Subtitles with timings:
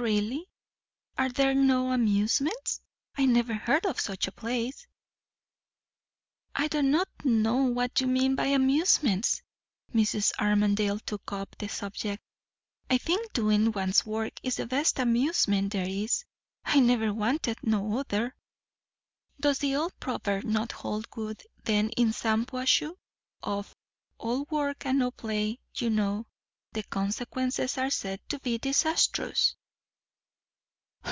[0.00, 0.48] "Really?
[1.18, 2.80] Are there no amusements?
[3.16, 4.86] I never heard of such a place."
[6.54, 9.42] "I don't know what you mean by amusements,"
[9.92, 10.30] Mrs.
[10.38, 12.22] Armadale took up the subject.
[12.88, 16.24] "I think, doin' one's work is the best amusement there is.
[16.64, 18.36] I never wanted no other."
[19.40, 22.94] "Does the old proverb not hold good then in Shampuashuh,
[23.42, 23.74] of
[24.16, 26.28] 'All work and no play' you know?
[26.70, 29.56] The consequences are said to be disastrous."